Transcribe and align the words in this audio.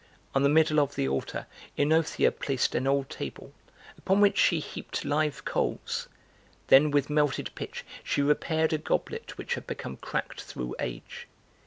On 0.33 0.41
the 0.41 0.49
middle 0.49 0.79
of 0.79 0.95
the 0.95 1.07
altar 1.07 1.45
OEnothea 1.77 2.31
placed 2.31 2.73
an 2.73 2.87
old 2.87 3.07
table, 3.07 3.53
upon 3.99 4.19
which 4.19 4.39
she 4.39 4.59
heaped 4.59 5.05
live 5.05 5.45
coals, 5.45 6.07
then 6.69 6.89
with 6.89 7.07
melted 7.11 7.51
pitch 7.53 7.85
she 8.03 8.23
repaired 8.23 8.73
a 8.73 8.79
goblet 8.79 9.37
which 9.37 9.53
had 9.53 9.67
become 9.67 9.97
cracked 9.97 10.41
through 10.41 10.75
age. 10.79 11.27